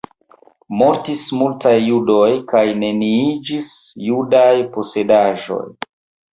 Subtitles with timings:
[0.77, 3.71] Mortis multaj judoj kaj neniiĝis
[4.09, 5.65] judaj posedaĵoj.